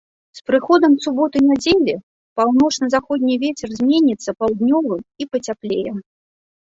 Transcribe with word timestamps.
З 0.37 0.41
прыходам 0.51 0.93
суботы-нядзелі 1.05 1.93
паўночна-заходні 2.41 3.35
вецер 3.47 3.69
зменіцца 3.77 4.29
паўднёвым 4.41 5.01
і 5.25 5.33
пацяплее. 5.35 5.91